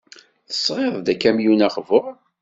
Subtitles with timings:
[0.49, 2.09] Tesɣiḍ-d akamyun aqbur.